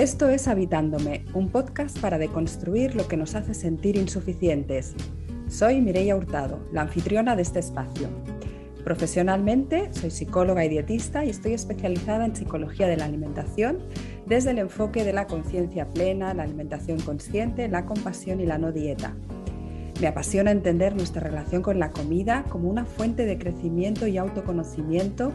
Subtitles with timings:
[0.00, 4.94] Esto es Habitándome, un podcast para deconstruir lo que nos hace sentir insuficientes.
[5.46, 8.08] Soy Mireia Hurtado, la anfitriona de este espacio.
[8.82, 13.80] Profesionalmente soy psicóloga y dietista y estoy especializada en psicología de la alimentación
[14.24, 18.72] desde el enfoque de la conciencia plena, la alimentación consciente, la compasión y la no
[18.72, 19.14] dieta.
[20.00, 25.30] Me apasiona entender nuestra relación con la comida como una fuente de crecimiento y autoconocimiento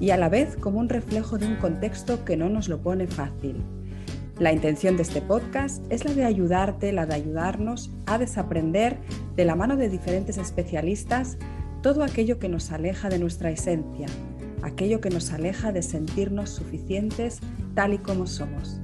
[0.00, 3.06] y a la vez como un reflejo de un contexto que no nos lo pone
[3.06, 3.64] fácil.
[4.42, 8.98] La intención de este podcast es la de ayudarte, la de ayudarnos a desaprender
[9.36, 11.38] de la mano de diferentes especialistas
[11.80, 14.08] todo aquello que nos aleja de nuestra esencia,
[14.64, 17.38] aquello que nos aleja de sentirnos suficientes
[17.76, 18.80] tal y como somos.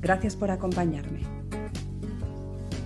[0.00, 1.20] Gracias por acompañarme.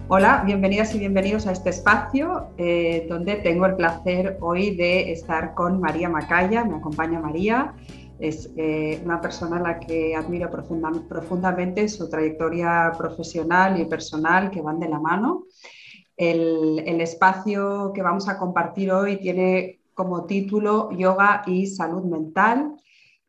[0.09, 5.55] Hola, bienvenidas y bienvenidos a este espacio eh, donde tengo el placer hoy de estar
[5.55, 6.65] con María Macaya.
[6.65, 7.73] Me acompaña María.
[8.20, 14.60] Es eh, una persona a la que admiro profundamente su trayectoria profesional y personal que
[14.60, 15.46] van de la mano.
[16.16, 22.77] El, espacio que vamos a compartir hoy tiene como título Yoga y Salud Mental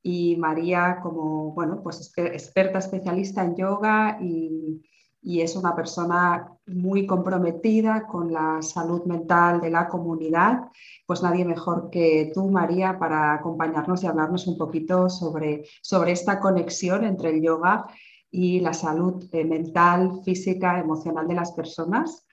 [0.04, 4.82] y María como bueno, pues experta especialista en yoga y,
[5.24, 10.70] es una persona muy comprometida con la salud mental de la comunidad,
[11.06, 16.40] pues nadie mejor que tú, María, para acompañarnos y hablarnos un poquito sobre, sobre esta
[16.40, 17.88] conexión entre el yoga
[18.30, 22.26] y la salud eh, mental, física, emocional de las personas.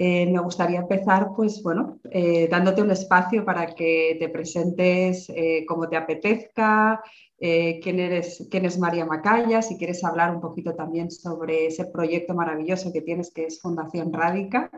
[0.00, 5.64] Eh, me gustaría empezar, pues bueno, eh, dándote un espacio para que te presentes eh,
[5.66, 7.02] como te apetezca,
[7.38, 12.34] quién, eres, quién es María Macaya, si quieres hablar un poquito también sobre ese proyecto
[12.34, 14.70] maravilloso que tienes que es Fundación Rádica.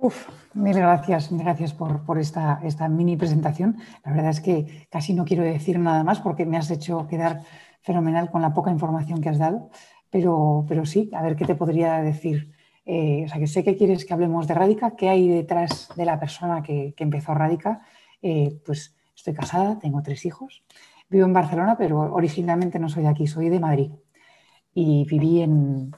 [0.00, 3.78] Uf, mil gracias, mil gracias por, esta, esta, mini presentación.
[4.04, 7.42] La verdad es que casi no quiero decir nada más porque me has hecho quedar
[7.80, 9.70] fenomenal con la poca información que has dado,
[10.08, 12.52] pero, pero sí, a ver qué te podría decir.
[12.86, 16.04] Eh, o sea, que sé que quieres que hablemos de Radica, qué hay detrás de
[16.04, 17.82] la persona que, empezó Radica.
[18.22, 20.62] Eh, pues estoy casada, tengo tres hijos,
[21.08, 23.90] vivo en Barcelona, pero originalmente no soy de aquí, soy de Madrid.
[24.74, 25.90] Y viví en,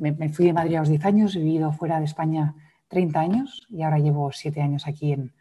[0.00, 2.54] me, fui de Madrid a los 10 años, he vivido fuera de España
[2.88, 5.32] 30 años y ahora llevo 7 años aquí en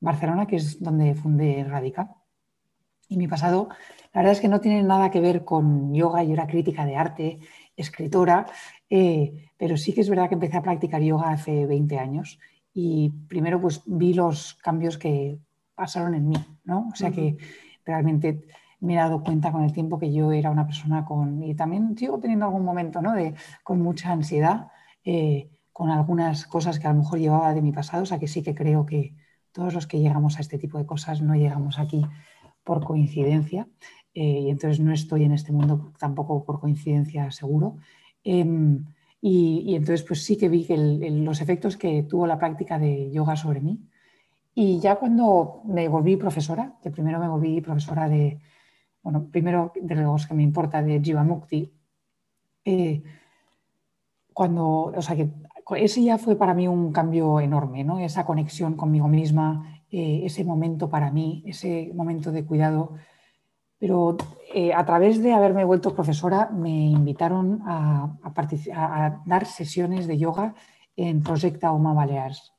[0.00, 2.14] Barcelona, que es donde fundé Radica.
[3.08, 3.68] Y mi pasado,
[4.12, 6.96] la verdad es que no tiene nada que ver con yoga, yo era crítica de
[6.96, 7.38] arte,
[7.74, 8.46] escritora,
[8.90, 12.38] eh, pero sí que es verdad que empecé a practicar yoga hace 20 años
[12.74, 15.38] y primero pues vi los cambios que
[15.74, 16.88] pasaron en mí, ¿no?
[16.92, 17.36] O sea que
[17.88, 18.44] realmente
[18.80, 21.96] me he dado cuenta con el tiempo que yo era una persona con, y también
[21.96, 23.14] sigo teniendo algún momento, ¿no?
[23.14, 23.34] De,
[23.64, 24.68] con mucha ansiedad,
[25.04, 28.28] eh, con algunas cosas que a lo mejor llevaba de mi pasado, o sea que
[28.28, 29.14] sí que creo que
[29.52, 32.04] todos los que llegamos a este tipo de cosas no llegamos aquí
[32.62, 33.66] por coincidencia
[34.14, 37.76] eh, y entonces no estoy en este mundo tampoco por coincidencia seguro.
[38.22, 38.84] Em,
[39.20, 43.36] y, entonces pues sí que vi que los efectos que tuvo la práctica de yoga
[43.36, 43.80] sobre mí.
[44.60, 48.40] Y ya cuando me volví profesora, que primero me volví profesora de,
[49.04, 51.72] bueno, primero de los que me importa, de Jivamukti,
[52.64, 53.02] eh,
[54.32, 55.30] cuando, o sea que
[55.76, 58.00] ese ya fue para mí un cambio enorme, ¿no?
[58.00, 62.94] Esa conexión conmigo misma, eh, ese momento para mí, ese momento de cuidado
[63.78, 64.16] pero
[64.52, 68.12] eh, a través de haberme vuelto profesora me invitaron a,
[69.24, 70.54] dar sesiones de yoga
[70.96, 72.52] en Projecta Oma Balears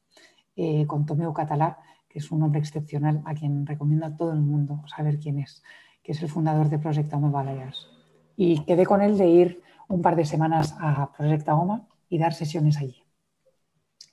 [0.55, 1.77] eh, con Tomeo Catalá,
[2.09, 5.63] que es un hombre excepcional a quien recomiendo a todo el mundo saber quién es,
[6.03, 7.87] que es el fundador de Projecta Oma Balears.
[8.35, 12.33] Y quedé con él de ir un par de semanas a Projecta Oma y dar
[12.33, 13.03] sesiones allí,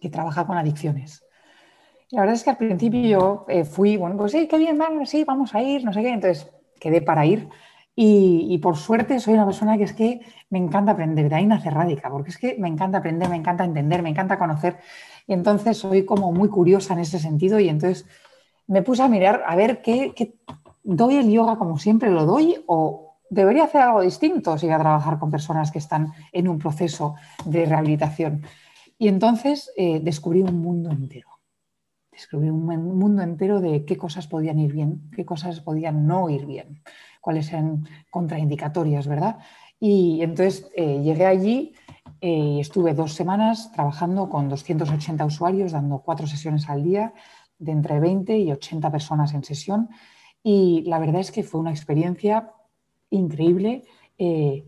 [0.01, 1.25] que trabaja con adicciones.
[2.11, 5.09] la verdad es que al principio yo eh, fui, bueno, pues sí, qué bien, vamos,
[5.09, 6.13] sí, vamos a ir, no sé qué.
[6.13, 7.49] Entonces quedé para ir.
[7.99, 10.21] Y, por suerte soy una persona que es que
[10.51, 11.71] me encanta aprender, de ahí nace
[12.11, 14.77] porque es que me encanta aprender, me encanta entender, me encanta conocer.
[15.27, 18.07] Y entonces soy como muy curiosa en ese sentido y entonces
[18.67, 20.13] me puse a mirar a ver qué,
[20.83, 24.79] doy el yoga como siempre lo doy o debería hacer algo distinto si voy a
[24.79, 27.15] trabajar con personas que están en un proceso
[27.45, 28.43] de rehabilitación.
[28.99, 31.37] Y entonces eh, descubrí un mundo entero
[32.17, 36.47] descubrí un mundo entero de qué cosas podían ir bien, qué cosas podían no ir
[36.47, 36.83] bien,
[37.21, 39.39] cuáles eran contraindicatorias, ¿verdad?
[39.79, 41.75] Y entonces eh, llegué allí
[42.21, 47.13] y estuve dos semanas trabajando con 280 usuarios, dando cuatro sesiones al día,
[47.59, 49.89] de entre 20 y 80 personas en sesión.
[50.43, 52.53] Y la verdad es que fue una experiencia
[53.11, 53.85] increíble.
[54.19, 54.65] Eh,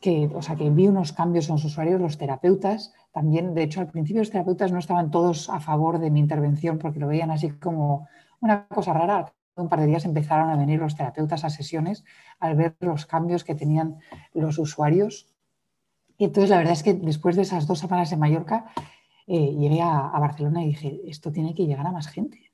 [0.00, 3.80] que, o sea, que vi unos cambios en los usuarios, los terapeutas también, de hecho,
[3.80, 7.30] al principio los terapeutas no estaban todos a favor de mi intervención porque lo veían
[7.30, 8.06] así como
[8.40, 9.32] una cosa rara.
[9.56, 12.04] un par de días empezaron a venir los terapeutas a sesiones
[12.40, 13.96] al ver los cambios que tenían
[14.34, 15.34] los usuarios.
[16.18, 18.66] Y entonces la verdad es que después de esas dos semanas en Mallorca
[19.26, 22.52] eh, llegué a, Barcelona y dije, esto tiene que llegar a más gente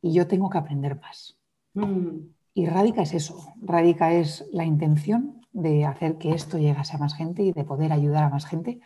[0.00, 1.38] y yo tengo que aprender más.
[1.74, 2.26] Mm.
[2.54, 7.14] Y Radica es eso, Radica es la intención de hacer que esto llegase a más
[7.14, 8.80] gente y de poder ayudar a más gente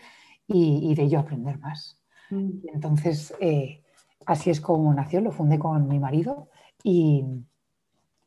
[0.47, 2.00] y, de yo aprender más.
[2.31, 2.67] Mm.
[2.75, 3.85] entonces, eh,
[4.26, 6.49] así es como nació, lo fundé con mi marido
[6.82, 7.25] y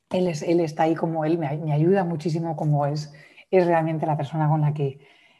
[0.09, 3.13] él, es, él está ahí como él, me, ayuda muchísimo como es,
[3.51, 4.99] es realmente la persona con la que,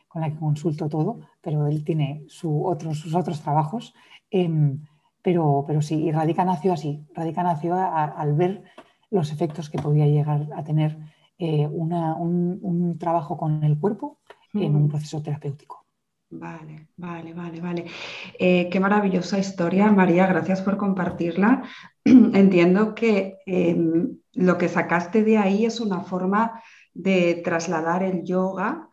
[0.10, 3.94] con la que consulto todo, pero él tiene su sus otros trabajos.
[4.30, 4.82] Em,
[5.22, 7.06] pero, pero sí, y Radica nació así.
[7.14, 8.64] Radica nació al ver
[9.12, 10.98] los efectos que podía llegar a tener
[11.38, 14.20] eh, un, trabajo con el cuerpo
[14.54, 15.86] en un proceso terapéutico.
[16.32, 17.86] Vale, vale, vale, vale.
[18.38, 21.64] Eh, qué maravillosa historia, María, gracias por compartirla.
[22.06, 26.62] Entiendo que em, lo que sacaste de ahí es una forma
[26.94, 28.90] de trasladar el yoga.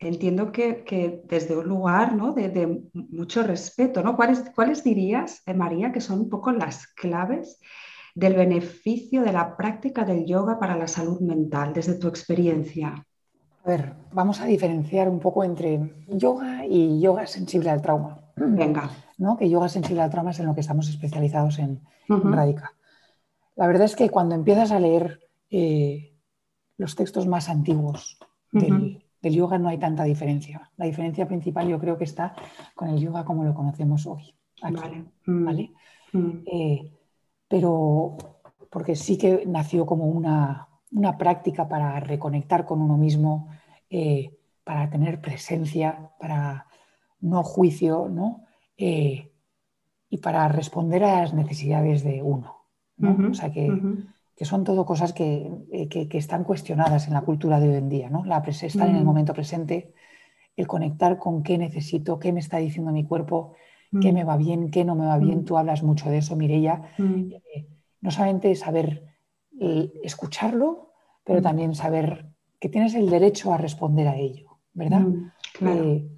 [0.00, 2.32] Eh, entiendo que, desde un lugar ¿no?
[2.32, 4.16] de, mucho respeto, ¿no?
[4.16, 7.60] ¿Cuáles, ¿Cuáles dirías, María, que son un poco las claves
[8.14, 13.06] del beneficio de la práctica del yoga para la salud mental, desde tu experiencia?
[13.64, 18.20] A ver, vamos a diferenciar un poco entre yoga y yoga sensible al trauma.
[18.36, 18.90] Venga.
[19.18, 19.36] ¿no?
[19.36, 22.72] Que yoga sensible al trauma es en lo que estamos especializados en, Radica.
[23.54, 25.20] La verdad es que cuando empiezas a leer
[25.50, 26.16] eh,
[26.76, 28.18] los textos más antiguos
[28.50, 30.70] del, yoga no hay tanta diferencia.
[30.76, 32.34] La diferencia principal yo creo que está
[32.74, 34.34] con el yoga como lo conocemos hoy.
[34.62, 35.04] vale.
[35.26, 35.72] ¿vale?
[36.12, 36.18] Mm.
[36.18, 36.42] Mm.
[36.46, 36.92] Eh,
[37.48, 38.16] pero
[38.70, 40.68] porque sí que nació como una,
[41.18, 43.48] práctica para reconectar con uno mismo,
[43.90, 46.66] eh, para tener presencia, para
[47.20, 48.44] no juicio, ¿no?
[48.76, 49.30] Eh,
[50.08, 52.56] y para responder a las necesidades de uno.
[53.30, 53.66] O sea que,
[54.44, 58.10] son todo cosas eh, que, están cuestionadas en la cultura de hoy en día.
[58.10, 58.24] ¿no?
[58.24, 59.92] La estar en el momento presente,
[60.56, 63.54] el conectar con qué necesito, qué me está diciendo mi cuerpo,
[64.00, 64.14] qué mm.
[64.14, 65.40] me va bien, qué no me va bien.
[65.40, 65.44] Mm.
[65.44, 66.82] Tú hablas mucho de eso, Mireia.
[66.98, 67.32] Mm.
[67.32, 67.66] Eh,
[68.00, 69.04] no solamente saber
[69.60, 70.92] eh, escucharlo,
[71.24, 75.06] pero también saber que tienes el derecho a responder a ello, ¿verdad?
[75.60, 76.08] Eh,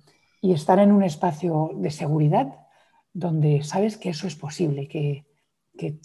[0.40, 2.66] y estar en un espacio de seguridad
[3.12, 5.24] donde sabes que eso es posible, que,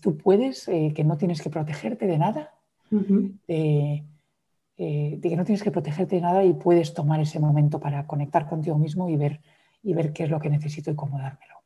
[0.01, 2.53] tú puedes, que no tienes que protegerte de nada,
[2.89, 4.03] de
[4.77, 8.77] que no tienes que protegerte de nada y puedes tomar ese momento para conectar contigo
[8.77, 9.41] mismo y ver,
[9.83, 11.57] y ver qué es lo que necesito y cómo dármelo.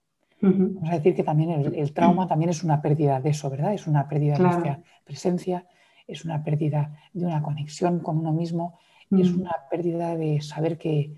[0.42, 3.74] Vamos a decir que también el, trauma también es una pérdida de eso, ¿verdad?
[3.74, 5.68] Es una pérdida de nuestra presencia,
[6.08, 8.80] es una pérdida de una conexión con uno mismo,
[9.12, 11.14] es una pérdida de saber que,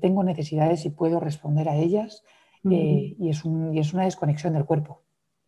[0.00, 2.24] tengo necesidades y puedo responder a ellas
[2.70, 5.02] eh, y, es una desconexión del cuerpo.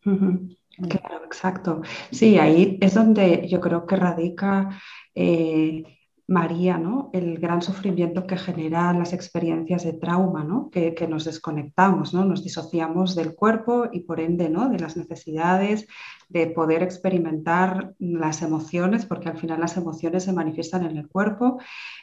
[0.04, 1.82] Claro, exacto.
[2.10, 4.70] Sí, ahí es donde yo creo que radica
[5.14, 5.84] eh,
[6.26, 7.10] María, ¿no?
[7.12, 10.70] El gran sufrimiento que generan las experiencias de trauma, ¿no?
[10.70, 12.24] Que, nos desconectamos, ¿no?
[12.24, 14.70] Nos disociamos del cuerpo y por ende, ¿no?
[14.70, 15.86] De las necesidades
[16.30, 21.58] de poder experimentar las emociones, porque al final las emociones se manifiestan en el cuerpo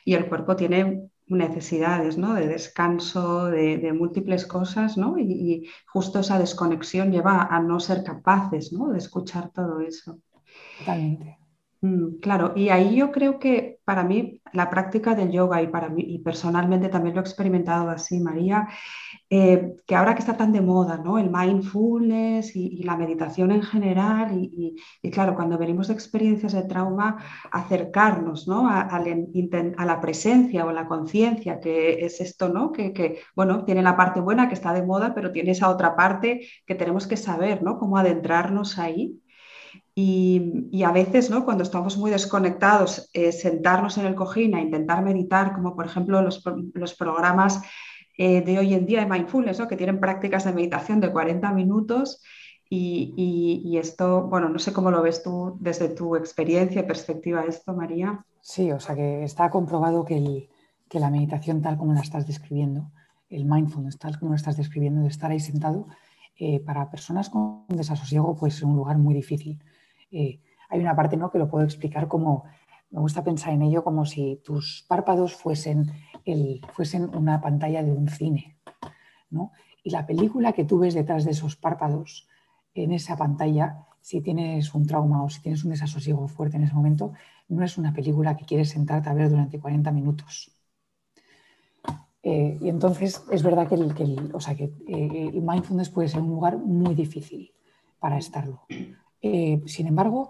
[0.06, 2.34] y el cuerpo tiene necesidades, ¿no?
[2.34, 5.18] De descanso, de, múltiples cosas, ¿no?
[5.18, 8.90] Y, y, justo esa desconexión lleva a no ser capaces, ¿no?
[8.90, 10.20] De escuchar todo eso.
[10.80, 11.41] Totalmente.
[11.84, 15.90] Mm, claro, y ahí yo creo que para mí la práctica del yoga y para
[15.90, 18.68] mí, y personalmente también lo he experimentado así, María,
[19.32, 21.18] eh, que ahora que está tan de moda, ¿no?
[21.18, 24.76] El mindfulness y, la meditación en general, y,
[25.12, 27.18] claro, cuando venimos de experiencias de trauma,
[27.52, 28.70] acercarnos, ¿no?
[28.70, 29.02] A,
[29.86, 32.72] la presencia o la conciencia, que es esto, ¿no?
[32.72, 35.96] Que, que, bueno, tiene la parte buena que está de moda, pero tiene esa otra
[35.96, 37.80] parte que tenemos que saber, ¿no?
[37.80, 39.22] Cómo adentrarnos ahí.
[39.94, 41.44] Y, a veces, ¿no?
[41.44, 46.22] cuando estamos muy desconectados, eh, sentarnos en el cojín a intentar meditar, como por ejemplo
[46.22, 46.42] los,
[46.98, 47.62] programas
[48.18, 49.68] eh, de hoy en día de mindfulness, ¿no?
[49.68, 52.22] que tienen prácticas de meditación de 40 minutos.
[52.74, 57.74] Y, esto, bueno, no sé cómo lo ves tú desde tu experiencia y perspectiva esto,
[57.74, 58.26] María.
[58.40, 60.48] Sí, o sea que está comprobado que,
[60.94, 62.90] la meditación tal como la estás describiendo,
[63.30, 65.88] el mindfulness tal como lo estás describiendo, de estar ahí sentado,
[66.38, 69.62] eh, para personas con desasosiego, pues es un lugar muy difícil.
[70.12, 71.32] Hay una parte ¿no?
[71.32, 72.46] que lo puedo explicar como,
[72.92, 75.92] me gusta pensar en ello como si tus párpados fuesen,
[76.26, 78.58] el, fuesen una pantalla de un cine.
[79.30, 79.52] ¿no?
[79.84, 82.28] Y la película que tú ves detrás de esos párpados
[82.74, 86.74] en esa pantalla, si tienes un trauma o si tienes un desasosiego fuerte en ese
[86.74, 87.14] momento,
[87.48, 90.52] no es una película que quieres sentarte a ver durante 40 minutos.
[92.24, 96.22] Eh, y entonces es verdad que, el, o sea, que eh, el mindfulness puede ser
[96.22, 97.52] un lugar muy difícil
[98.00, 98.64] para estarlo.
[99.22, 100.30] Eh, sin embargo,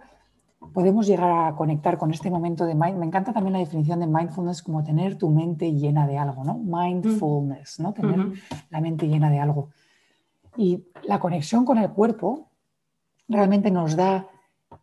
[0.73, 2.97] podemos llegar a conectar con este momento de mind.
[2.97, 6.57] Me encanta también la definición de mindfulness como tener tu mente llena de algo, ¿no?
[6.57, 7.93] Mindfulness, ¿no?
[7.93, 8.33] Tener
[8.69, 9.69] la mente llena de algo.
[10.57, 12.49] Y la conexión con el cuerpo
[13.27, 14.27] realmente nos da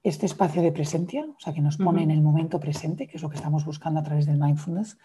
[0.02, 3.22] este espacio de presencia, o sea, que nos pone en el momento presente, que es
[3.22, 4.98] lo que estamos buscando a través del mindfulness,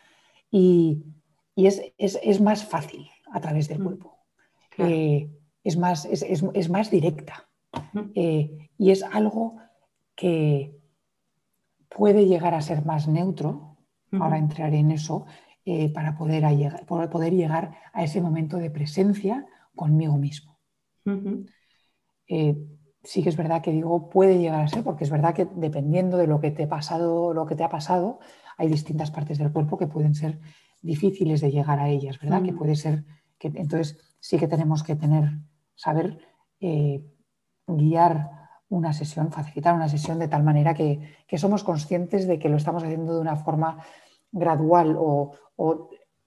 [0.51, 1.03] y,
[1.55, 4.17] es, más fácil a través del cuerpo.
[4.77, 5.29] Eh,
[5.63, 7.47] es, más, es, más directa
[8.15, 9.57] eh, y es algo
[10.15, 10.77] que
[11.89, 13.77] puede llegar a ser más neutro,
[14.11, 15.25] ahora entraré en eso,
[15.65, 20.59] eh, para, poder llegar, poder llegar a ese momento de presencia conmigo mismo.
[23.03, 26.17] Sí que es verdad que digo puede llegar a ser, porque es verdad que dependiendo
[26.17, 28.19] de lo que te ha pasado, lo que te ha pasado,
[28.57, 30.39] hay distintas partes del cuerpo que pueden ser
[30.81, 32.43] difíciles de llegar a ellas, ¿verdad?
[32.43, 33.03] Que puede ser
[33.37, 35.39] que entonces sí que tenemos que tener,
[35.75, 36.17] saber
[36.61, 37.03] eh,
[37.67, 40.99] guiar una sesión, facilitar una sesión de tal manera que,
[41.37, 43.77] somos conscientes de que lo estamos haciendo de una forma
[44.31, 45.31] gradual o,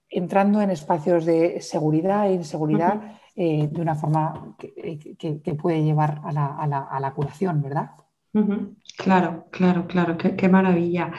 [0.09, 3.19] entrando en espacios de seguridad e inseguridad.
[3.39, 7.91] Eh, de una forma que, puede llevar a la, curación, ¿verdad?
[8.97, 11.11] Claro, claro, claro, qué, maravilla.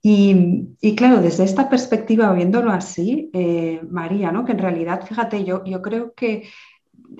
[0.00, 4.44] Y, claro, desde esta perspectiva, viéndolo así, eh, María, ¿no?
[4.44, 6.48] que en realidad, fíjate, yo, yo creo que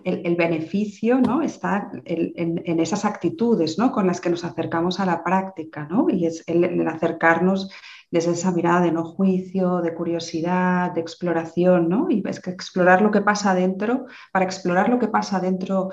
[0.04, 1.42] el, beneficio ¿no?
[1.42, 3.92] está en, esas actitudes ¿no?
[3.92, 6.06] con las que nos acercamos a la práctica, ¿no?
[6.10, 7.70] y es el acercarnos
[8.12, 12.08] desde esa mirada de no juicio, de curiosidad, de exploración, ¿no?
[12.10, 15.88] Y es que explorar lo que pasa dentro, para explorar lo que pasa dentro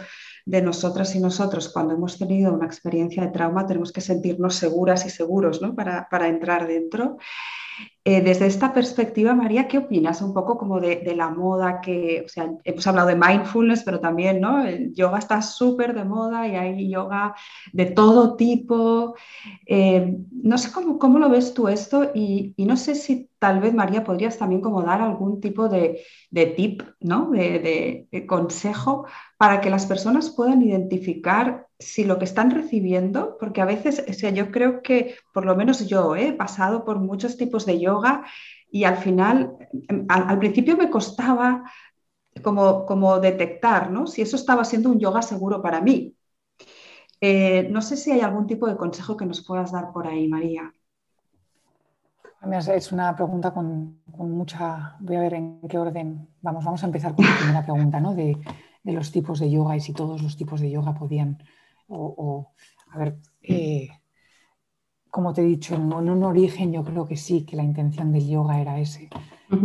[0.45, 5.05] de nosotras y nosotros cuando hemos tenido una experiencia de trauma, tenemos que sentirnos seguras
[5.05, 5.73] y seguros, ¿no?
[5.73, 7.17] Para, para entrar dentro.
[8.05, 12.29] Eh, desde esta perspectiva, María, ¿qué opinas un poco como de, la moda que, o
[12.29, 14.65] sea, hemos hablado de mindfulness, pero también, ¿no?
[14.65, 17.35] El yoga está súper de moda y hay yoga
[17.73, 19.15] de todo tipo.
[19.65, 23.73] Eh, no sé cómo, cómo, lo ves tú esto y, no sé si tal vez,
[23.73, 26.01] María, podrías también como dar algún tipo de,
[26.31, 27.29] de tip, ¿no?
[27.31, 29.05] De, de consejo
[29.37, 34.13] para que las personas puedan identificar si lo que están recibiendo, porque a veces, o
[34.13, 36.27] sea, yo creo que, por lo menos yo, ¿eh?
[36.27, 37.88] he pasado por muchos tipos de yoga
[38.71, 41.63] y al final, em, al, principio me costaba
[42.43, 44.07] como, como detectar, ¿no?
[44.07, 46.15] Si eso estaba siendo un yoga seguro para mí.
[47.21, 50.27] Eh, no sé si hay algún tipo de consejo que nos puedas dar por ahí,
[50.27, 50.73] María.
[52.73, 54.95] Es una pregunta con, mucha.
[54.99, 56.29] Voy a ver en qué orden.
[56.41, 58.15] Vamos, vamos a empezar con la primera pregunta, ¿no?
[58.15, 58.37] De,
[58.83, 61.43] de los tipos de yoga y si todos los tipos de yoga podían
[61.89, 62.51] o,
[62.91, 63.89] a ver, eh,
[65.09, 68.27] como te he dicho, en, un origen yo creo que sí, que la intención del
[68.27, 69.09] yoga era ese.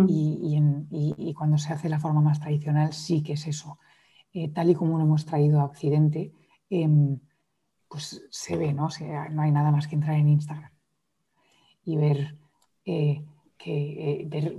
[0.09, 3.79] y, cuando se hace la forma más tradicional, sí que es eso.
[4.33, 6.33] Eh, tal y como lo hemos traído a Occidente,
[6.71, 7.19] em,
[7.89, 8.89] pues se ve, ¿no?
[9.31, 10.75] no hay nada más que entrar en Instagram
[11.85, 12.37] y ver,
[12.85, 13.25] eh,
[13.57, 14.59] que, ver,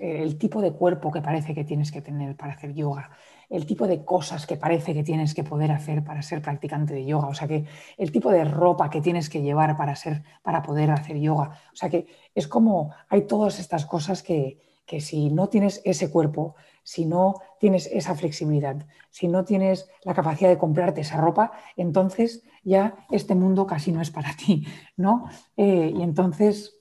[0.00, 3.10] el tipo de cuerpo que parece que tienes que tener para hacer yoga,
[3.52, 7.04] el tipo de cosas que parece que tienes que poder hacer para ser practicante de
[7.04, 7.66] yoga, o sea que
[7.98, 11.76] el tipo de ropa que tienes que llevar para, ser, para poder hacer yoga, o
[11.76, 14.58] sea que es como hay todas estas cosas que,
[15.00, 20.50] si no tienes ese cuerpo, si no tienes esa flexibilidad, si no tienes la capacidad
[20.50, 24.66] de comprarte esa ropa, entonces ya este mundo casi no es para ti,
[24.96, 25.28] ¿no?
[25.56, 26.80] Eh, y entonces,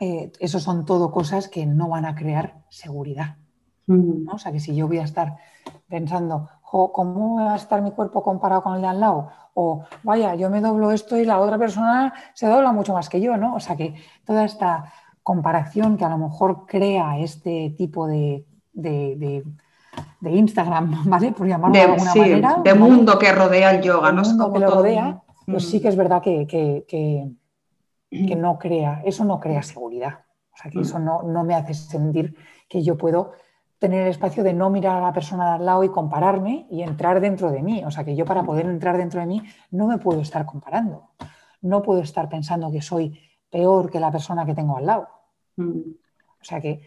[0.00, 3.36] eh, eso son todo cosas que no van a crear seguridad.
[4.32, 5.36] O sea, que si yo voy a estar
[5.88, 9.28] pensando, ¿cómo va a estar mi cuerpo comparado con el de al lado?
[9.54, 13.20] O, vaya, yo me doblo esto y la otra persona se dobla mucho más que
[13.20, 13.54] yo, ¿no?
[13.54, 13.94] O sea, que
[14.24, 19.44] toda esta comparación que a lo mejor crea este tipo de, de,
[20.22, 21.32] Instagram, ¿vale?
[21.32, 22.60] Por llamarlo de, alguna manera.
[22.64, 24.22] De mundo que rodea el yoga, ¿no?
[24.22, 29.38] Mundo que lo rodea, pues sí que es verdad que, que, no crea, eso no
[29.38, 30.20] crea seguridad.
[30.54, 32.34] O sea, que eso no, no me hace sentir
[32.68, 33.32] que yo puedo
[33.82, 36.82] tener el espacio de no mirar a la persona de al lado y compararme y
[36.82, 37.82] entrar dentro de mí.
[37.84, 41.10] O sea que yo para poder entrar dentro de mí no me puedo estar comparando.
[41.62, 43.18] No puedo estar pensando que soy
[43.50, 45.08] peor que la persona que tengo al lado.
[45.56, 45.80] Mm.
[46.40, 46.80] O sea que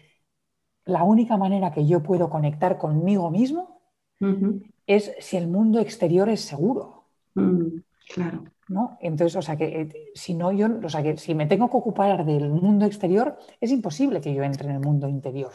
[0.85, 3.81] la única manera que yo puedo conectar conmigo mismo
[4.87, 7.03] es si el mundo exterior es seguro.
[7.33, 7.79] Mm,
[8.13, 8.45] claro.
[8.69, 8.97] ¿no?
[9.01, 11.75] Entonces, o sea que eh, si no yo, o sea que si me tengo que
[11.75, 15.51] ocupar del mundo exterior, es imposible que yo entre en el mundo interior.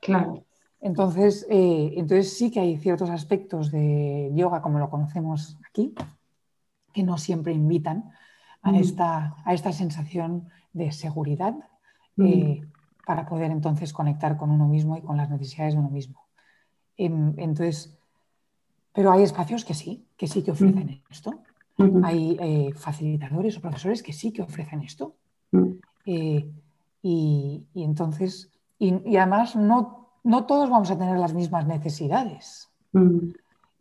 [0.00, 0.44] Claro.
[0.86, 5.92] Entonces, eh, entonces sí que hay ciertos aspectos de yoga, como lo conocemos aquí,
[6.92, 8.12] que no siempre invitan
[8.62, 8.74] a, mm.
[8.76, 11.56] esta, a esta sensación de seguridad
[12.18, 13.04] eh, mm.
[13.04, 16.24] para poder entonces conectar con uno mismo y con las necesidades de uno mismo.
[16.96, 17.98] Em, entonces,
[18.92, 21.42] Pero hay espacios que sí, que sí que ofrecen esto.
[22.04, 25.16] Hay eh, facilitadores o profesores que sí que ofrecen esto.
[27.02, 32.68] Y, entonces, y, además no, no, todos vamos a tener las mismas necesidades.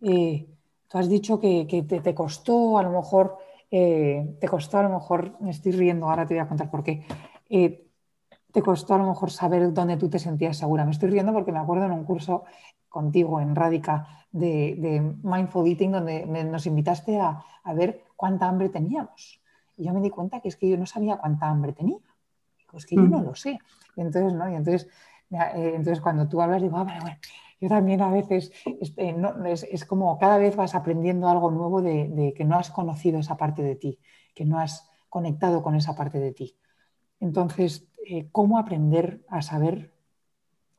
[0.02, 0.48] Eh,
[0.88, 3.38] tú has dicho que, te, costó a lo mejor,
[3.70, 7.06] te costó a lo mejor, me estoy riendo, ahora te voy a contar por qué,
[8.56, 10.86] te costó a lo mejor saber dónde tú te sentías segura.
[10.86, 12.46] Me estoy riendo porque me acuerdo en un curso
[12.88, 17.44] contigo en Radica de, Mindful Eating, donde nos invitaste a,
[17.76, 19.42] ver cuánta hambre teníamos.
[19.76, 21.98] Y yo me di cuenta que es que yo no sabía cuánta hambre tenía.
[22.72, 23.24] Pues que yo no mm.
[23.26, 23.60] lo sé.
[23.98, 24.50] Y entonces, ¿no?
[24.50, 24.92] Y entonces, eh,
[25.56, 27.18] entonces cuando tú hablas, digo, ah, bueno,
[27.60, 28.52] yo también a veces,
[28.98, 29.16] eh,
[29.46, 33.64] es, como cada vez vas aprendiendo algo nuevo de, que no has conocido esa parte
[33.64, 34.00] de ti,
[34.34, 36.58] que no has conectado con esa parte de ti.
[37.20, 39.94] Entonces, eh, ¿cómo aprender a saber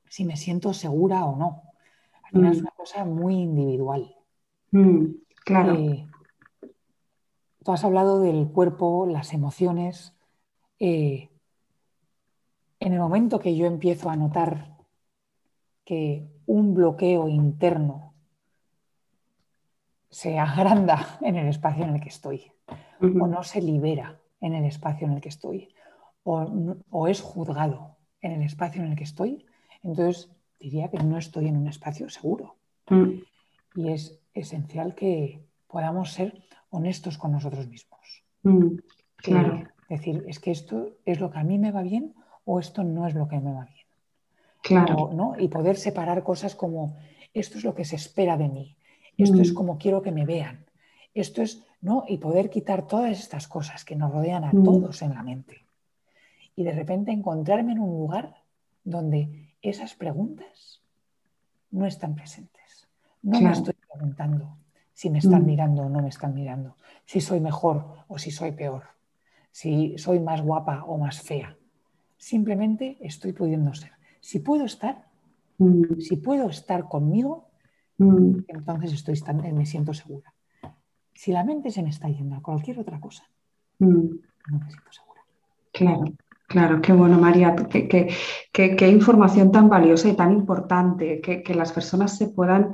[0.09, 1.63] si me siento segura o no?
[2.33, 2.61] es mm.
[2.61, 4.15] una cosa muy individual.
[4.73, 5.07] Mm,
[5.45, 5.75] claro.
[5.75, 6.07] Eh,
[7.65, 10.15] tú has hablado del cuerpo, las emociones.
[10.79, 11.31] Eh,
[12.81, 14.77] en el momento que yo empiezo a notar
[15.85, 18.15] que un bloqueo interno
[20.11, 22.53] se agranda en el espacio en el que estoy,
[23.01, 25.75] o no se libera en el espacio en el que estoy,
[26.25, 29.47] o es juzgado en el espacio en el que estoy,
[29.83, 32.57] entonces diría que no estoy en un espacio seguro.
[32.89, 33.21] Mm.
[33.77, 38.25] Y es esencial que podamos ser honestos con nosotros mismos.
[38.43, 38.77] Mm,
[39.17, 39.65] claro.
[39.89, 42.15] decir, es que esto es lo que a mí me va bien
[42.47, 43.87] o esto no es lo que me va bien.
[44.63, 45.11] Claro.
[45.13, 45.35] ¿no?
[45.39, 46.97] Y poder separar cosas como
[47.35, 48.77] esto es lo que se espera de mí,
[49.19, 49.55] esto es mm.
[49.55, 50.65] como quiero que me vean,
[51.15, 52.05] esto es, ¿no?
[52.09, 55.65] Y poder quitar todas estas cosas que nos rodean a todos en la mente.
[56.55, 58.35] Y de repente encontrarme en un lugar
[58.85, 60.81] donde esas preguntas
[61.71, 62.89] no están presentes.
[63.23, 64.57] No me estoy preguntando
[64.93, 65.47] si me están mm.
[65.47, 68.85] mirando o no me están mirando, si soy mejor o si soy peor,
[69.51, 71.57] si soy más guapa o más fea.
[72.17, 73.93] Simplemente estoy pudiendo ser.
[74.21, 75.07] Si puedo estar,
[75.59, 76.01] mm.
[76.01, 77.49] si puedo estar conmigo,
[77.99, 78.41] mm.
[78.49, 79.21] entonces estoy
[79.53, 80.33] me siento segura.
[81.15, 83.25] Si la mente se me está yendo a cualquier otra cosa,
[83.79, 85.23] no me siento segura.
[85.73, 86.05] Claro.
[86.49, 92.29] Claro, qué bueno, María, qué, información tan valiosa y tan importante, que, las personas se
[92.29, 92.73] puedan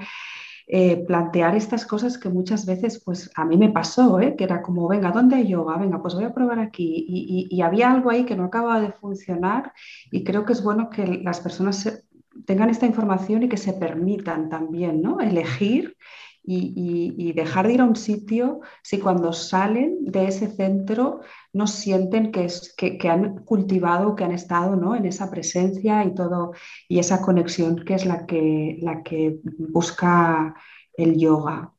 [0.74, 4.36] eh, plantear estas cosas que muchas veces, pues a mí me pasó, ¿eh?
[4.36, 5.76] que era como, venga, ¿dónde hay yoga?
[5.76, 7.04] Venga, pues voy a probar aquí.
[7.50, 9.74] Y, había algo ahí que no acaba de funcionar
[10.10, 12.02] y creo que es bueno que las personas
[12.46, 15.20] tengan esta información y que se permitan también, ¿no?
[15.20, 15.94] Elegir
[16.42, 21.20] y, dejar de ir a un sitio si cuando salen de ese centro
[21.52, 24.96] no sienten que, es, que, han cultivado, que han estado ¿no?
[24.96, 26.52] en esa presencia y todo,
[26.88, 29.38] y esa conexión que es la que, la que
[29.70, 30.54] busca
[30.94, 31.72] el yoga.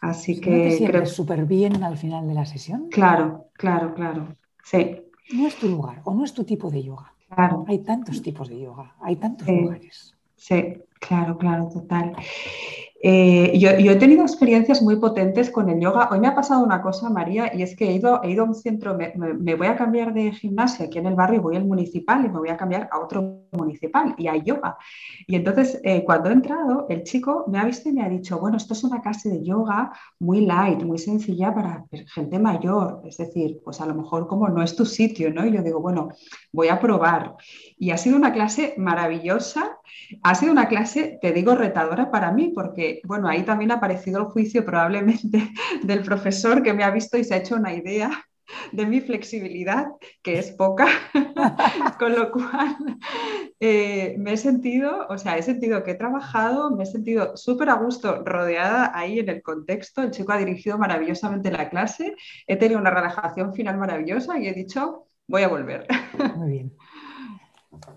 [0.00, 2.88] Así que ¿No creo súper bien al final de la sesión.
[2.90, 4.28] Claro, claro, claro.
[4.62, 5.02] Sí.
[5.32, 7.12] No es tu lugar o no es tu tipo de yoga.
[7.28, 7.64] Claro.
[7.66, 10.14] Hay tantos tipos de yoga, hay tantos lugares.
[10.36, 12.14] Sí, claro, claro, total.
[13.08, 16.08] Eh, yo, he tenido experiencias muy potentes con el yoga.
[16.10, 18.48] Hoy me ha pasado una cosa, María, y es que he ido, he ido a
[18.48, 22.24] un centro, me, voy a cambiar de gimnasia aquí en el barrio, voy al municipal
[22.24, 24.76] y me voy a cambiar a otro municipal y hay yoga.
[25.24, 28.40] Y entonces, eh, cuando he entrado, el chico me ha visto y me ha dicho,
[28.40, 33.02] bueno, esto es una clase de yoga muy light, muy sencilla para gente mayor.
[33.04, 35.46] Es decir, pues a lo mejor como no es tu sitio, ¿no?
[35.46, 36.08] Y yo digo, bueno,
[36.52, 37.36] voy a probar.
[37.78, 39.78] Y ha sido una clase maravillosa.
[40.22, 44.20] Ha sido una clase, te digo, retadora para mí, porque, bueno, ahí también ha aparecido
[44.20, 48.10] el juicio probablemente del profesor que me ha visto y se ha hecho una idea
[48.72, 49.86] de mi flexibilidad,
[50.22, 50.86] que es poca,
[51.98, 52.76] con lo cual
[53.60, 57.70] eh, me he sentido, o sea, he sentido que he trabajado, me he sentido súper
[57.70, 62.14] a gusto rodeada ahí en el contexto, el chico ha dirigido maravillosamente la clase,
[62.46, 65.86] he tenido una relajación final maravillosa y he dicho, voy a volver.
[66.36, 66.72] Muy bien.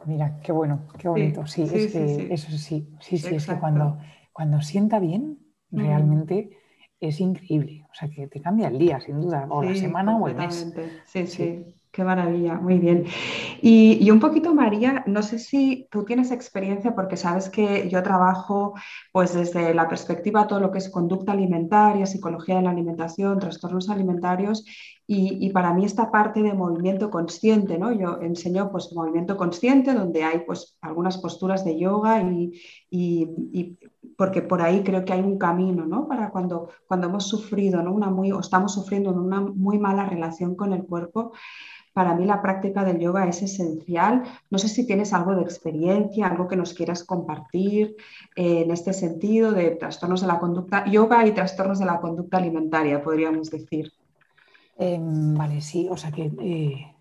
[0.05, 1.47] Mira, qué bueno, qué bonito.
[1.47, 3.97] Sí, es que eso sí, sí, sí, es que cuando,
[4.39, 5.37] cuando sienta bien,
[5.69, 6.51] realmente
[6.97, 7.85] es increíble.
[7.91, 10.73] O sea, que te cambia el día, sin duda, o la semana o el mes.
[11.03, 11.75] Sí, sí.
[11.91, 13.03] Qué maravilla, muy bien.
[13.61, 18.75] Y, un poquito, María, no sé si tú tienes experiencia, porque sabes que yo trabajo
[19.11, 23.89] pues desde la perspectiva todo lo que es conducta alimentaria, psicología de la alimentación, trastornos
[23.89, 24.63] alimentarios,
[25.11, 27.91] y, para mí esta parte de movimiento consciente, ¿no?
[27.91, 33.79] Yo enseño pues movimiento consciente, donde hay pues algunas posturas de yoga y,
[34.19, 36.05] porque por ahí creo que hay un camino, ¿no?
[36.05, 37.93] Para cuando, cuando hemos sufrido, ¿no?
[37.93, 41.31] Una muy, o estamos sufriendo una muy mala relación con el cuerpo,
[41.93, 44.23] para mí la práctica del yoga es esencial.
[44.49, 47.95] No sé si tienes algo de experiencia, algo que nos quieras compartir
[48.35, 52.39] eh, en este sentido de trastornos de la conducta, yoga y trastornos de la conducta
[52.39, 53.93] alimentaria, podríamos decir.
[54.77, 56.93] Em, vale, sí, o sea que eh,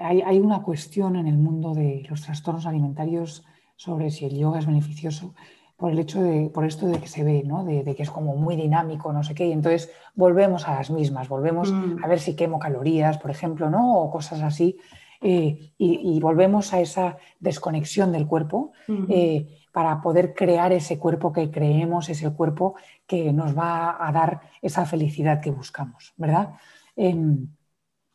[0.00, 4.66] hay, una cuestión en el mundo de los trastornos alimentarios sobre si el yoga es
[4.66, 5.34] beneficioso
[5.80, 7.64] por el hecho de, por esto de que se ve, ¿no?
[7.64, 11.30] de, que es como muy dinámico, no sé qué, y entonces volvemos a las mismas,
[11.30, 12.04] volvemos mm.
[12.04, 13.98] a ver si quemo calorías, por ejemplo, ¿no?
[13.98, 14.76] o cosas así,
[15.22, 18.72] eh, y, volvemos a esa desconexión del cuerpo
[19.08, 22.74] eh, para poder crear ese cuerpo que creemos es el cuerpo
[23.06, 26.54] que nos va a dar esa felicidad que buscamos, ¿verdad?
[26.96, 27.48] Em,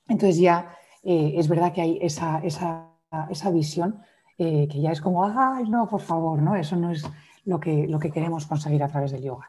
[0.07, 4.01] entonces ya eh, es verdad que hay esa, esa visión
[4.37, 6.57] que ya es como, ay, no, por favor, ¿no?
[6.57, 7.05] Eso no es
[7.45, 9.47] lo que, lo que queremos conseguir a través del yoga.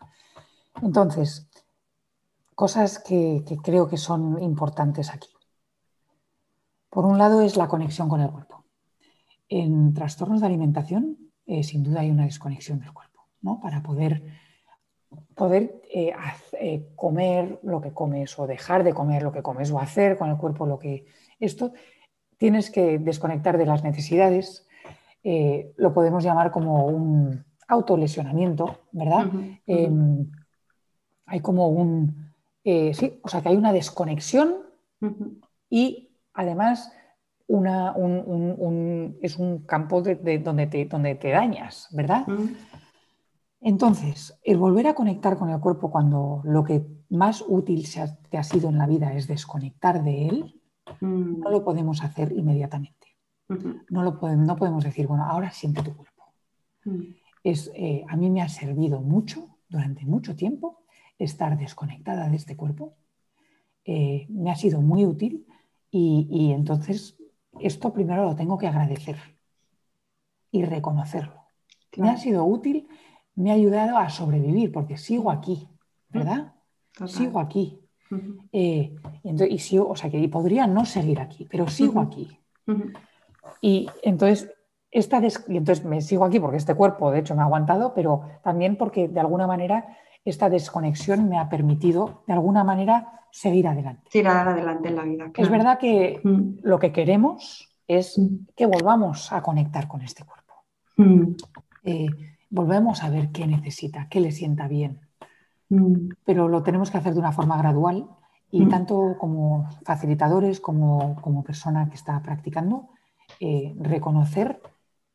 [0.83, 1.49] Entonces,
[2.57, 5.29] cosas que, creo que son importantes aquí.
[6.91, 8.65] Por un lado es la conexión con el cuerpo.
[9.49, 13.61] En trastornos de alimentación, eh, sin duda hay una desconexión del cuerpo, ¿no?
[13.61, 14.23] Para poder,
[15.35, 16.13] poder eh,
[16.59, 20.31] eh, comer lo que comes o dejar de comer lo que comes o hacer con
[20.31, 21.07] el cuerpo lo que...
[21.39, 21.73] Esto
[22.39, 24.67] tienes que desconectar de las necesidades,
[25.77, 29.31] lo podemos llamar como un, autolesionamiento, ¿verdad?
[29.67, 30.31] Em,
[31.27, 32.33] hay como un,
[32.65, 34.57] eh, sí, o sea que hay una desconexión
[35.69, 36.93] y además
[37.49, 37.95] una,
[39.21, 42.27] es un campo de, donde, te, donde, te, dañas, ¿verdad?
[43.61, 47.87] Entonces, el volver a conectar con el cuerpo cuando lo que más útil
[48.31, 50.61] te ha sido en la vida es desconectar de él,
[51.01, 52.95] no lo podemos hacer inmediatamente.
[53.49, 56.17] no, lo podemos, no podemos decir, bueno, ahora siente tu cuerpo
[57.47, 60.83] es, eh, a mí me ha servido mucho, durante mucho tiempo,
[61.17, 62.95] estar desconectada de este cuerpo.
[63.85, 65.47] Eh, me ha sido muy útil
[65.89, 67.17] y, entonces
[67.61, 69.17] esto primero lo tengo que agradecer
[70.51, 71.45] y reconocerlo.
[71.97, 72.89] Me ha sido útil,
[73.37, 75.69] me ha ayudado a sobrevivir porque sigo aquí,
[76.09, 76.53] ¿verdad?
[77.07, 77.79] Sigo aquí.
[78.53, 82.29] Eh, y, sigo, o sea, que podría no seguir aquí, pero sigo aquí.
[83.61, 84.51] Y entonces
[84.91, 88.77] y entonces me sigo aquí porque este cuerpo, de hecho, me ha aguantado, pero también
[88.77, 94.09] porque de alguna manera esta desconexión me ha permitido, de alguna manera, seguir adelante.
[94.11, 95.31] Tirar adelante en la vida.
[95.37, 96.61] Es verdad que mm.
[96.63, 98.49] lo que queremos es mm.
[98.57, 100.55] que volvamos a conectar con este cuerpo.
[100.97, 101.35] Mm.
[101.85, 102.07] Eh,
[102.51, 105.01] volvemos a ver qué necesita, qué le sienta bien.
[106.25, 108.09] Pero lo tenemos que hacer de una forma gradual
[108.53, 112.91] y tanto como facilitadores como como persona que está practicando,
[113.41, 114.61] eh, reconocer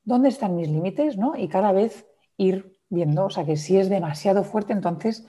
[0.03, 1.35] dónde están mis límites, ¿no?
[1.35, 5.27] Y cada vez ir viendo, o sea, que si es demasiado fuerte, entonces,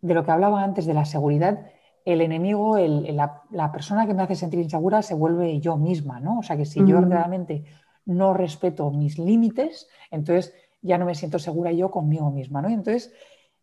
[0.00, 1.66] de lo que hablaba antes de la seguridad,
[2.04, 6.40] el enemigo, la, persona que me hace sentir insegura se vuelve yo misma, ¿no?
[6.40, 7.64] O sea, que si yo realmente
[8.04, 12.68] no respeto mis límites, entonces ya no me siento segura yo conmigo misma, ¿no?
[12.68, 13.12] entonces,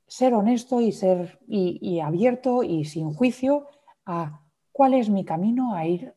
[0.07, 3.67] ser honesto y ser y abierto y sin juicio
[4.05, 6.15] a cuál es mi camino a ir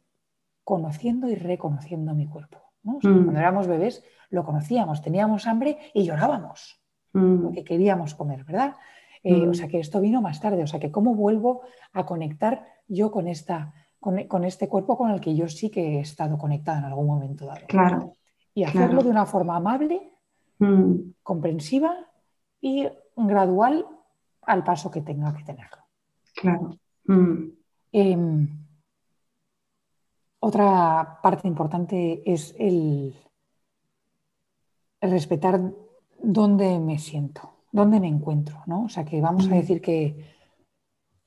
[0.64, 2.63] conociendo y reconociendo mi cuerpo.
[2.84, 3.24] Mm.
[3.24, 6.80] Cuando éramos bebés lo conocíamos, teníamos hambre y llorábamos
[7.12, 7.42] mm.
[7.42, 8.74] porque queríamos comer, ¿verdad?
[9.22, 9.54] Eh, o mm.
[9.54, 13.26] sea que esto vino más tarde, o sea que cómo vuelvo a conectar yo con,
[13.26, 17.06] esta, con, este cuerpo con el que yo sí que he estado conectada en algún
[17.06, 17.66] momento dado.
[17.66, 18.12] Claro.
[18.54, 20.12] Y hacerlo de una forma amable,
[21.22, 21.96] comprensiva
[22.60, 23.84] y gradual
[24.42, 25.78] al paso que tenga que tenerlo.
[26.34, 26.78] Claro.
[27.90, 28.63] Em,
[30.44, 33.14] otra parte importante es el,
[35.00, 35.72] respetar
[36.22, 38.84] dónde me siento, dónde me encuentro, ¿no?
[38.84, 39.54] O sea, que vamos a mm.
[39.54, 40.34] decir que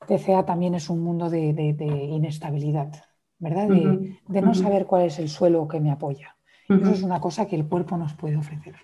[0.06, 1.48] TCA también es un mundo de,
[2.10, 2.92] inestabilidad,
[3.40, 3.68] ¿verdad?
[3.68, 6.36] De, no saber cuál es el suelo que me apoya.
[6.68, 8.76] Eso es una cosa que el cuerpo nos puede ofrecer.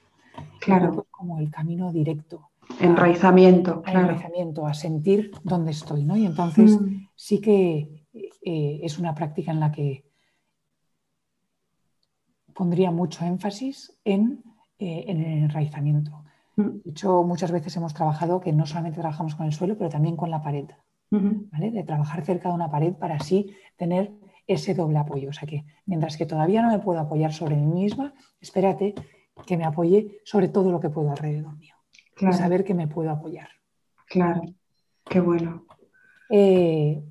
[0.60, 1.06] Claro.
[1.10, 2.50] como el camino directo.
[2.80, 3.84] Enraizamiento.
[3.86, 6.16] Enraizamiento, a sentir dónde estoy, ¿no?
[6.16, 7.08] Y entonces mm.
[7.14, 10.13] sí que eh, es una práctica en la que
[12.54, 14.42] pondría mucho énfasis en,
[14.78, 16.24] eh, el enraizamiento.
[16.56, 20.16] De hecho, muchas veces hemos trabajado que no solamente trabajamos con el suelo, pero también
[20.16, 20.66] con la pared.
[21.10, 24.12] De trabajar cerca de una pared para así tener
[24.48, 25.28] ese doble apoyo.
[25.30, 28.94] O sea que mientras que todavía no me puedo apoyar sobre mí misma, espérate
[29.46, 31.74] que me apoye sobre todo lo que puedo alrededor mío.
[32.14, 32.36] Claro.
[32.36, 33.48] saber que me puedo apoyar.
[34.06, 34.42] Claro,
[35.04, 35.64] qué bueno.
[36.30, 37.02] Eh,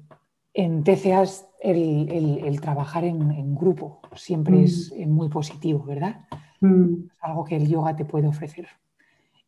[0.53, 4.63] en TCAs el, trabajar en, grupo siempre mm.
[4.63, 6.25] es muy positivo, ¿verdad?
[6.59, 7.05] Mm.
[7.11, 8.67] Es algo que el yoga te puede ofrecer.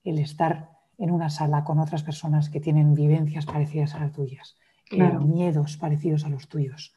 [0.03, 4.57] El estar en una sala con otras personas que tienen vivencias parecidas a las tuyas,
[4.91, 6.95] eh, miedos parecidos a los tuyos.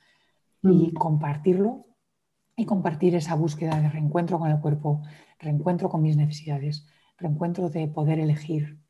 [0.61, 1.87] y compartirlo
[2.57, 5.03] y compartir esa búsqueda de reencuentro con el cuerpo,
[5.39, 8.81] reencuentro con mis necesidades, reencuentro de poder elegir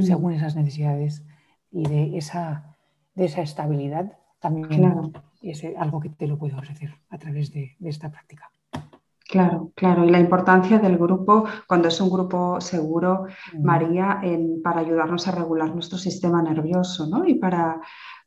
[0.00, 1.24] según esas necesidades
[1.70, 2.76] y de esa,
[3.14, 7.88] de esa estabilidad también es algo que te lo puedo ofrecer a través de, de
[7.88, 8.50] esta práctica.
[9.26, 10.04] Claro, claro.
[10.04, 13.24] Y la importancia del grupo, cuando es un grupo seguro,
[13.58, 17.24] María, en, para ayudarnos a regular nuestro sistema nervioso, ¿no?
[17.24, 17.80] Y para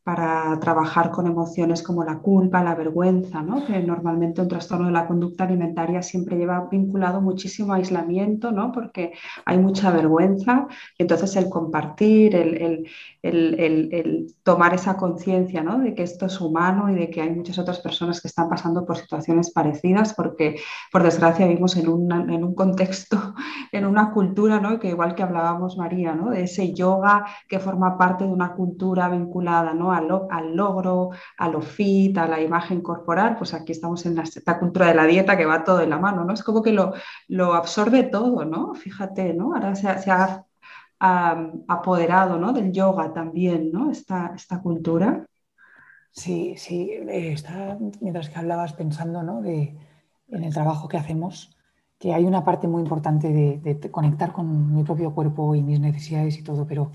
[0.07, 3.65] para trabajar con emociones como la culpa, la vergüenza, ¿no?
[3.65, 8.71] que normalmente un trastorno de la conducta alimentaria siempre lleva vinculado muchísimo aislamiento, ¿no?
[8.71, 9.11] porque
[9.43, 10.65] hay mucha vergüenza.
[10.97, 12.87] Y entonces el compartir, el,
[13.21, 15.77] el, tomar esa conciencia ¿no?
[15.79, 18.85] de que esto es humano y de que hay muchas otras personas que están pasando
[18.85, 20.55] por situaciones parecidas, porque
[20.89, 23.35] por desgracia vivimos en, en un contexto,
[23.73, 24.79] en una cultura, ¿no?
[24.79, 26.29] que igual que hablábamos María, ¿no?
[26.29, 29.96] de ese yoga que forma parte de una cultura vinculada ¿no?
[29.97, 34.87] Al, logro, a lo fit, a la imagen corporal, pues aquí estamos en esta cultura
[34.87, 36.33] de la dieta que va todo de la mano, ¿no?
[36.33, 36.93] Es como que lo,
[37.27, 38.73] lo absorbe todo, ¿no?
[38.75, 39.53] Fíjate, ¿no?
[39.55, 40.45] Ahora se, ha
[41.67, 42.53] apoderado, ¿no?
[42.53, 43.91] Del yoga también, ¿no?
[43.91, 45.25] Esta, esta cultura.
[46.11, 49.41] Sí, sí, eh, está, mientras que hablabas pensando, ¿no?
[49.41, 49.77] De,
[50.29, 51.55] en el trabajo que hacemos,
[51.99, 56.37] que hay una parte muy importante de, conectar con mi propio cuerpo y mis necesidades
[56.37, 56.91] y todo, pero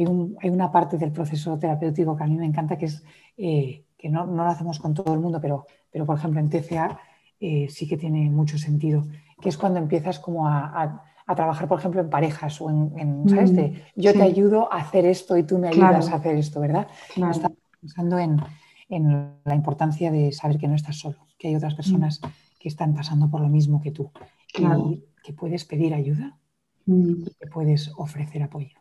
[0.00, 3.02] hay, una parte del proceso terapéutico que a mí me encanta, que es
[3.36, 6.98] eh, que no, lo hacemos con todo el mundo, pero, pero por ejemplo en TCA
[7.38, 9.06] eh, sí que tiene mucho sentido,
[9.40, 11.04] que es cuando empiezas como a,
[11.36, 13.52] trabajar, por ejemplo, en parejas o en, ¿sabes?
[13.52, 16.88] Mm, yo te ayudo a hacer esto y tú me ayudas a hacer esto, ¿verdad?
[17.14, 18.40] Estás pensando en,
[19.44, 22.20] la importancia de saber que no estás solo, que hay otras personas
[22.58, 24.10] que están pasando por lo mismo que tú
[24.58, 26.36] y que puedes pedir ayuda
[26.86, 27.10] mm.
[27.10, 28.79] y que puedes ofrecer apoyo.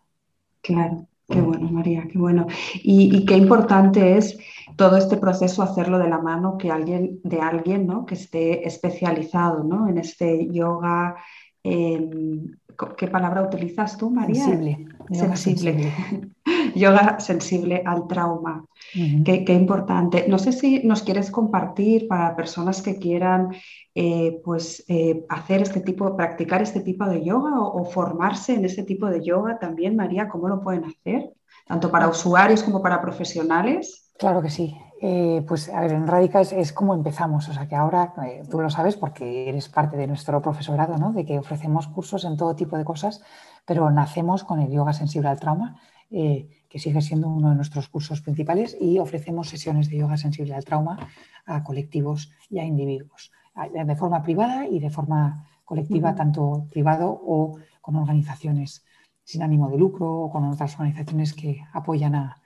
[0.61, 2.47] Claro, qué bueno, María, qué bueno.
[2.83, 4.37] Y, qué importante es
[4.75, 8.05] todo este proceso hacerlo de la mano que alguien, de alguien ¿no?
[8.05, 9.87] que esté especializado ¿no?
[9.87, 11.15] en este yoga.
[11.63, 14.45] ¿Qué palabra utilizas tú, María?
[14.45, 14.87] Sensible.
[15.11, 15.93] Sensible.
[16.75, 18.65] yoga sensible al trauma.
[18.93, 20.25] qué, importante.
[20.27, 23.55] No sé si nos quieres compartir para personas que quieran
[23.95, 28.83] eh, pues, eh, hacer este tipo, practicar este tipo de yoga o, formarse en este
[28.83, 31.31] tipo de yoga también, María, ¿cómo lo pueden hacer?
[31.67, 34.08] Tanto para usuarios como para profesionales.
[34.19, 34.77] Claro que sí.
[35.01, 38.13] Eh, pues a ver, en Radica es, como empezamos, o sea que ahora
[38.51, 41.13] tú lo sabes porque eres parte de nuestro profesorado, ¿no?
[41.13, 43.21] De que ofrecemos cursos en todo tipo de cosas,
[43.65, 45.79] pero nacemos con el yoga sensible al trauma
[46.09, 50.65] que sigue siendo uno de nuestros cursos principales, y ofrecemos sesiones de yoga sensible al
[50.65, 50.97] trauma
[51.45, 53.31] a colectivos y a individuos,
[53.71, 58.83] de forma privada y de forma colectiva, tanto privado o con organizaciones
[59.23, 62.38] sin ánimo de lucro o con otras organizaciones que apoyan a,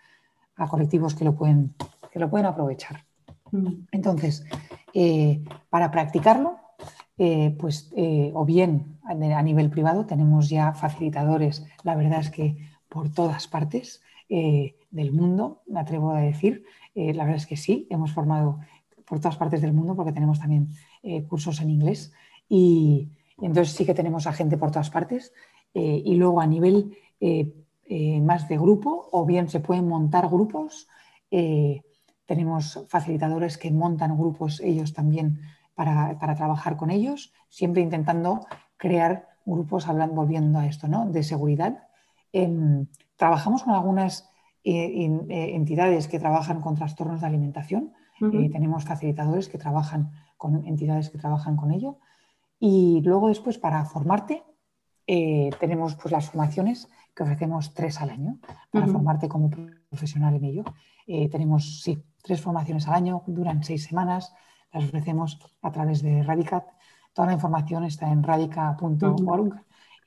[0.69, 1.73] colectivos que lo pueden,
[2.11, 3.03] que lo pueden aprovechar.
[3.91, 4.45] Entonces,
[4.93, 6.57] eh, para practicarlo,
[7.17, 12.57] eh, pues eh, o bien a nivel privado tenemos ya facilitadores, la verdad es que
[12.89, 16.65] por todas partes, del mundo, me atrevo a decir.
[16.95, 18.61] La verdad es que sí, hemos formado
[19.05, 20.69] por todas partes del mundo porque tenemos también
[21.27, 22.13] cursos en inglés
[22.49, 25.33] y, entonces sí que tenemos a gente por todas partes.
[25.73, 26.97] y luego a nivel
[28.21, 30.88] más de grupo o bien se pueden montar grupos.
[32.25, 35.39] tenemos facilitadores que montan grupos ellos también
[35.75, 38.45] para, trabajar con ellos, siempre intentando
[38.77, 41.06] crear grupos, hablando, volviendo a esto, ¿no?
[41.06, 41.88] De seguridad.
[42.32, 42.88] Em,
[43.23, 44.29] Trabajamos con algunas
[44.65, 47.93] eh, eh, entidades que trabajan con trastornos de alimentación.
[48.21, 51.99] Eh, tenemos facilitadores que trabajan con entidades que trabajan con ello.
[52.60, 54.43] Y luego después para formarte
[55.05, 58.37] tenemos pues, las formaciones que ofrecemos tres al año
[58.71, 59.49] para formarte como
[59.89, 60.63] profesional en ello.
[61.05, 64.33] tenemos sí, tres formaciones al año, duran seis semanas,
[64.71, 66.65] las ofrecemos a través de Radicat.
[67.13, 69.53] Toda la información está en radica.org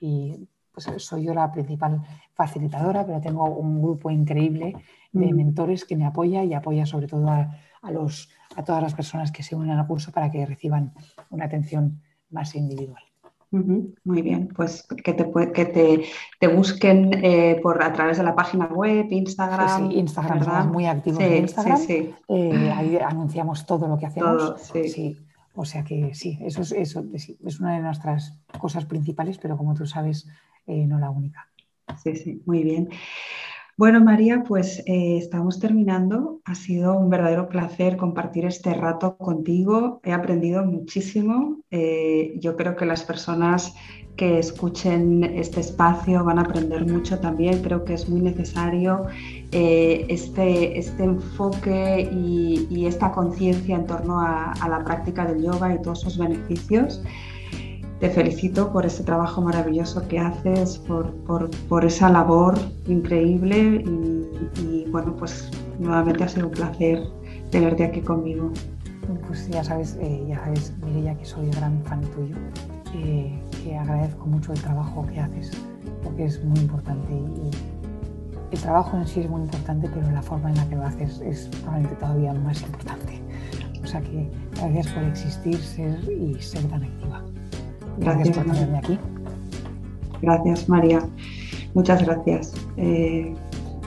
[0.01, 2.03] y pues soy yo la principal
[2.35, 4.75] facilitadora, pero tengo un grupo increíble
[5.13, 9.33] de mentores que me apoya y apoya sobre todo a, los, a todas las personas
[9.33, 10.93] que se unen al curso para que reciban
[11.31, 13.06] una atención más individual.
[13.51, 16.05] Muy bien, pues que te, que te,
[16.41, 19.91] te busquen eh, por, a través de la página web, Instagram.
[19.91, 21.81] Sí, Instagram, estamos muy activos en Instagram.
[22.29, 24.61] Eh, ahí anunciamos todo lo que hacemos.
[24.71, 25.17] sí.
[25.59, 29.75] O sea que sí, eso, es, eso es una de nuestras cosas principales, pero como
[29.75, 30.29] tú sabes,
[30.67, 31.49] eh, no la única.
[32.03, 32.91] Sí, sí, muy bien.
[33.79, 36.41] Bueno, María, pues eh, estamos terminando.
[36.47, 40.01] Ha sido un verdadero placer compartir este rato contigo.
[40.03, 41.59] He aprendido muchísimo.
[41.71, 43.75] Eh, yo creo que las personas
[44.17, 47.63] que escuchen este espacio van a aprender mucho también.
[47.63, 49.09] Creo que es muy necesario
[49.53, 55.83] eh, este, este, enfoque y, esta conciencia en torno a, la práctica del yoga y
[55.83, 57.03] todos sus beneficios.
[58.01, 62.55] Te felicito por ese trabajo maravilloso que haces, por, esa labor
[62.87, 63.83] increíble
[64.59, 67.03] y, bueno, pues nuevamente ha sido un placer
[67.51, 68.51] tenerte aquí conmigo.
[69.27, 72.37] Pues ya sabes, eh, ya sabes, Mireia, que soy gran fan tuyo,
[72.95, 73.33] eh,
[73.63, 75.53] que agradezco mucho el trabajo que haces,
[76.03, 77.51] porque es muy importante y,
[78.53, 81.21] el trabajo en sí es muy importante, pero la forma en la que lo haces
[81.21, 83.21] es probablemente todavía más importante.
[83.83, 87.23] O sea que gracias por existir, ser y ser tan activa.
[87.99, 88.99] Gracias, por tenerme aquí.
[90.23, 91.01] Gracias, María.
[91.75, 92.55] Muchas gracias.
[92.77, 93.35] Eh,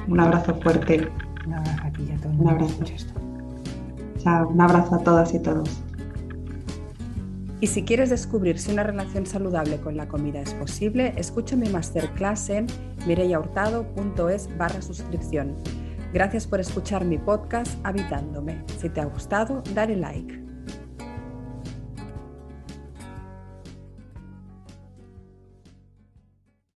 [0.08, 1.08] un abrazo fuerte.
[1.46, 2.36] Un abrazo a ti y a todos.
[2.38, 2.84] Un abrazo.
[4.18, 4.48] Chao.
[4.50, 5.82] Un abrazo a todas y todos.
[7.62, 11.68] Y si quieres descubrir si una relación saludable con la comida es posible, escucha mi
[11.68, 12.68] masterclass en
[13.06, 15.56] mireyaurtado.es barra suscripción.
[16.14, 18.64] Gracias por escuchar mi podcast Habitándome.
[18.80, 20.49] Si te ha gustado, dale like.